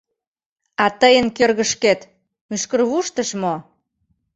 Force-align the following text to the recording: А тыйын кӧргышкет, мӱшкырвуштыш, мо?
А 0.83 0.85
тыйын 0.99 1.27
кӧргышкет, 1.37 1.99
мӱшкырвуштыш, 2.49 3.29
мо? 3.41 3.55